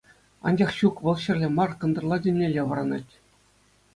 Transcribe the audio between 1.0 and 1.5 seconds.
вӑл ҫӗрле